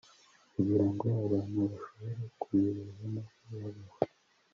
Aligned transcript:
kugira 0.53 0.85
ngo 0.91 1.05
abantu 1.25 1.57
bashobore 1.71 2.23
kuyireba 2.41 3.03
maze 3.15 3.49
babeho 3.61 3.97